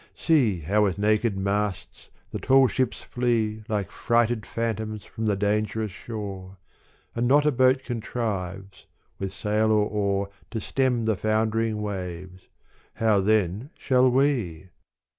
[0.15, 5.91] See how with naked masts the tall ships flee Like frighted phantoms from the dangerous
[5.91, 6.57] shore,
[7.13, 8.87] And not a boat contrives
[9.19, 12.47] with sail or oar To stem the foundering waves:
[12.95, 14.69] how then shall we